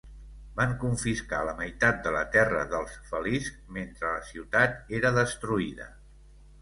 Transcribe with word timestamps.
Van 0.59 0.71
confiscar 0.83 1.41
la 1.49 1.53
meitat 1.59 1.99
de 2.07 2.13
la 2.15 2.23
terra 2.35 2.63
dels 2.71 2.95
faliscs 3.11 3.75
mentre 3.79 4.15
la 4.15 4.25
ciutat 4.33 4.93
era 5.01 5.13
destruïda. 5.21 5.89